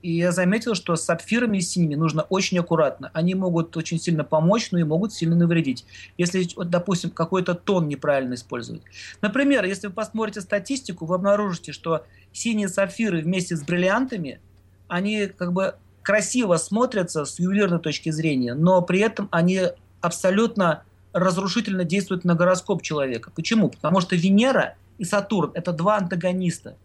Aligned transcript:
И 0.00 0.12
я 0.12 0.30
заметил, 0.30 0.74
что 0.74 0.94
с 0.94 1.02
сапфирами 1.02 1.58
и 1.58 1.60
синими 1.60 1.96
нужно 1.96 2.22
очень 2.22 2.58
аккуратно. 2.58 3.10
Они 3.14 3.34
могут 3.34 3.76
очень 3.76 3.98
сильно 3.98 4.22
помочь, 4.22 4.70
но 4.70 4.78
и 4.78 4.84
могут 4.84 5.12
сильно 5.12 5.34
навредить. 5.34 5.84
Если, 6.16 6.48
вот, 6.54 6.70
допустим, 6.70 7.10
какой-то 7.10 7.54
тон 7.54 7.88
неправильно 7.88 8.34
использовать. 8.34 8.82
Например, 9.22 9.64
если 9.64 9.88
вы 9.88 9.92
посмотрите 9.92 10.40
статистику, 10.40 11.04
вы 11.04 11.16
обнаружите, 11.16 11.72
что 11.72 12.06
синие 12.32 12.68
сапфиры 12.68 13.22
вместе 13.22 13.56
с 13.56 13.62
бриллиантами, 13.62 14.40
они 14.86 15.26
как 15.26 15.52
бы 15.52 15.74
красиво 16.02 16.56
смотрятся 16.56 17.24
с 17.24 17.38
ювелирной 17.38 17.80
точки 17.80 18.10
зрения, 18.10 18.54
но 18.54 18.80
при 18.82 19.00
этом 19.00 19.28
они 19.32 19.62
абсолютно 20.00 20.84
разрушительно 21.12 21.84
действуют 21.84 22.24
на 22.24 22.34
гороскоп 22.34 22.82
человека. 22.82 23.30
Почему? 23.34 23.68
Потому 23.68 24.00
что 24.00 24.14
Венера 24.14 24.76
и 24.98 25.04
Сатурн– 25.04 25.50
это 25.54 25.72
два 25.72 25.96
антагониста. 25.96 26.76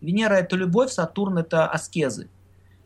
Венера– 0.00 0.34
это 0.36 0.56
любовь, 0.56 0.92
Сатурн– 0.92 1.38
это 1.40 1.66
аскезы. 1.66 2.28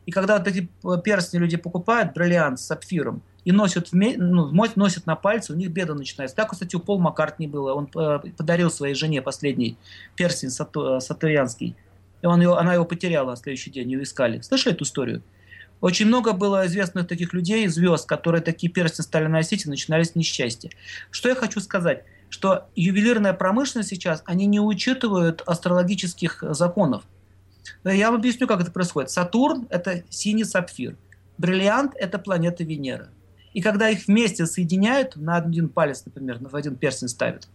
И 0.07 0.11
когда 0.11 0.39
вот 0.39 0.47
эти 0.47 0.69
перстни 1.03 1.39
люди 1.39 1.57
покупают, 1.57 2.13
бриллиант 2.13 2.61
с 2.61 2.65
сапфиром, 2.65 3.23
и 3.45 3.53
носят, 3.53 3.89
ну, 3.93 4.51
носят 4.75 5.07
на 5.07 5.17
пальце, 5.17 5.53
у 5.53 5.57
них 5.57 5.71
беда 5.71 5.95
начинается. 5.95 6.37
Так, 6.37 6.51
кстати, 6.51 6.77
у 6.77 6.81
Пол 6.81 6.99
Маккартни 6.99 7.47
было. 7.47 7.75
Он 7.75 7.89
э, 7.95 8.21
подарил 8.37 8.71
своей 8.71 8.95
жене 8.95 9.21
последний 9.21 9.77
перстень 10.17 10.51
сату, 10.51 11.01
сатурянский. 11.01 11.77
И 12.23 12.27
он 12.27 12.41
его, 12.41 12.57
она 12.57 12.73
его 12.73 12.87
потеряла 12.87 13.31
на 13.31 13.37
следующий 13.37 13.71
день, 13.71 13.93
ее 13.93 14.03
искали. 14.03 14.41
Слышали 14.41 14.75
эту 14.75 14.85
историю? 14.85 15.23
Очень 15.83 16.07
много 16.07 16.33
было 16.33 16.67
известных 16.67 17.07
таких 17.07 17.35
людей, 17.35 17.69
звезд, 17.69 18.07
которые 18.07 18.41
такие 18.41 18.73
перстни 18.73 19.03
стали 19.03 19.27
носить 19.27 19.67
и 19.67 19.69
начинались 19.69 20.15
несчастья. 20.15 20.71
Что 21.11 21.29
я 21.29 21.35
хочу 21.35 21.61
сказать? 21.61 22.05
Что 22.31 22.69
ювелирная 22.75 23.35
промышленность 23.35 23.91
сейчас, 23.91 24.23
они 24.25 24.47
не 24.47 24.61
учитывают 24.61 25.43
астрологических 25.45 26.43
законов. 26.51 27.03
Я 27.85 28.11
вам 28.11 28.21
объясню, 28.21 28.47
как 28.47 28.61
это 28.61 28.71
происходит. 28.71 29.11
Сатурн– 29.11 29.67
это 29.71 30.03
синий 30.11 30.45
сапфир. 30.45 30.97
Бриллиант– 31.39 31.95
это 31.99 32.19
планета 32.19 32.65
Венера. 32.65 33.09
И 33.53 33.61
когда 33.61 33.89
их 33.89 34.07
вместе 34.07 34.47
соединяют, 34.47 35.17
на 35.17 35.37
один 35.37 35.69
палец, 35.69 36.03
например, 36.05 36.39
в 36.41 36.55
один 36.57 36.77
перстень 36.77 37.09
ставят, 37.09 37.49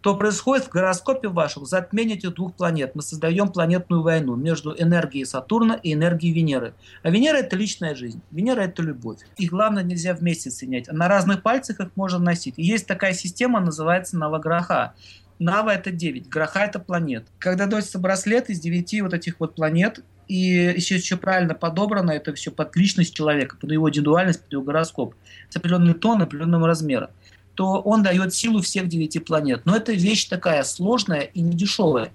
то 0.00 0.16
происходит 0.16 0.66
в 0.66 0.70
гороскопе 0.70 1.28
вашем 1.28 1.66
затмение 1.66 2.16
этих 2.16 2.34
двух 2.34 2.54
планет. 2.54 2.94
Мы 2.94 3.02
создаем 3.02 3.48
планетную 3.48 4.02
войну 4.02 4.36
между 4.36 4.74
энергией 4.74 5.24
Сатурна 5.24 5.74
и 5.74 5.92
энергией 5.92 6.32
Венеры. 6.32 6.74
А 7.02 7.10
Венера– 7.10 7.36
это 7.38 7.56
личная 7.56 7.94
жизнь, 7.94 8.22
Венера– 8.30 8.60
это 8.62 8.82
любовь. 8.82 9.18
И 9.36 9.46
главное, 9.46 9.82
нельзя 9.82 10.14
вместе 10.14 10.50
соединять. 10.50 10.88
На 10.88 11.08
разных 11.08 11.42
пальцах 11.42 11.80
их 11.80 11.90
можно 11.96 12.18
носить. 12.18 12.54
И 12.56 12.62
есть 12.62 12.86
такая 12.86 13.12
система, 13.12 13.60
называется 13.60 14.16
Наваграха. 14.16 14.94
Нава– 15.38 15.70
это 15.74 15.90
9, 15.90 16.28
Граха– 16.28 16.60
это 16.64 16.78
планет. 16.78 17.26
Когда 17.38 17.66
носится 17.66 17.98
браслет 17.98 18.48
из 18.50 18.60
9 18.60 19.02
вот 19.02 19.14
этих 19.14 19.38
вот 19.40 19.54
планет, 19.54 20.02
и 20.28 20.72
еще, 20.76 20.96
еще 20.96 21.16
правильно 21.16 21.54
подобрано, 21.54 22.10
это 22.10 22.34
все 22.34 22.50
под 22.50 22.74
личность 22.76 23.14
человека, 23.14 23.56
под 23.56 23.70
его 23.70 23.88
индивидуальность, 23.88 24.42
под 24.42 24.52
его 24.52 24.62
гороскоп, 24.62 25.14
с 25.48 25.56
определенный 25.56 25.94
тон, 25.94 26.22
определенного 26.22 26.66
размера, 26.66 27.10
то 27.54 27.80
он 27.80 28.02
дает 28.02 28.34
силу 28.34 28.60
всех 28.60 28.88
девяти 28.88 29.18
планет. 29.18 29.62
Но 29.64 29.76
это 29.76 29.92
вещь 29.92 30.26
такая 30.26 30.62
сложная 30.64 31.20
и 31.20 31.40
недешевая. 31.40 32.12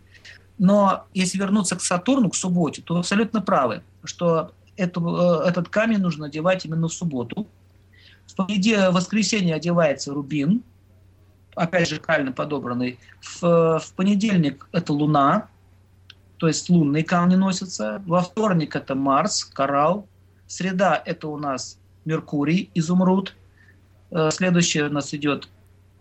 Но 0.58 1.06
если 1.14 1.38
вернуться 1.38 1.76
к 1.76 1.82
Сатурну, 1.82 2.30
к 2.30 2.36
субботе, 2.36 2.82
то 2.82 2.98
абсолютно 2.98 3.42
правы, 3.42 3.82
что 4.04 4.52
эту, 4.78 5.44
э, 5.44 5.48
этот 5.48 5.70
камень 5.70 6.00
нужно 6.00 6.28
одевать 6.28 6.66
именно 6.66 6.88
в 6.88 6.94
субботу. 6.94 7.48
В 8.38 8.92
воскресенье 8.92 9.56
одевается 9.56 10.14
рубин, 10.14 10.64
опять 11.56 11.90
же, 11.90 12.00
правильно 12.00 12.32
подобранный. 12.32 13.00
В, 13.22 13.80
в 13.80 13.94
понедельник 13.96 14.68
это 14.72 14.94
Луна, 14.94 15.50
то 16.42 16.48
есть 16.48 16.70
лунные 16.72 17.04
камни 17.04 17.36
носятся. 17.36 18.02
Во 18.08 18.22
вторник 18.22 18.76
это 18.76 18.96
Марс, 18.96 19.46
коралл. 19.46 20.08
Среда 20.48 21.00
это 21.06 21.28
у 21.28 21.38
нас 21.38 21.78
Меркурий, 22.04 22.72
изумруд. 22.74 23.36
Э, 24.10 24.32
следующее 24.32 24.88
у 24.88 24.90
нас 24.90 25.14
идет 25.14 25.50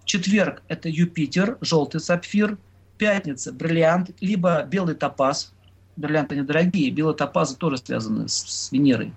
четверг 0.06 0.62
это 0.68 0.88
Юпитер, 0.88 1.58
желтый 1.60 2.00
сапфир. 2.00 2.56
Пятница 2.96 3.52
бриллиант, 3.52 4.12
либо 4.20 4.62
белый 4.62 4.94
топаз. 4.94 5.52
Бриллианты 5.96 6.36
недорогие, 6.36 6.90
белые 6.90 7.14
топазы 7.14 7.54
тоже 7.54 7.76
связаны 7.76 8.26
с, 8.26 8.32
с 8.32 8.72
Венерой. 8.72 9.12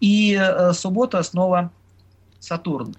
И 0.00 0.38
э, 0.40 0.72
суббота 0.72 1.22
снова 1.22 1.70
Сатурн. 2.40 2.96